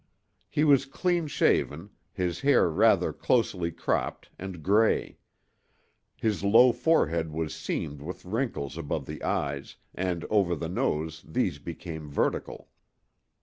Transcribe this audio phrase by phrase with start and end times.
[0.49, 5.19] He was clean shaven, his hair rather closely cropped and gray.
[6.17, 11.59] His low forehead was seamed with wrinkles above the eyes, and over the nose these
[11.59, 12.69] became vertical.